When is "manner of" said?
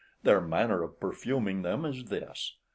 0.41-0.99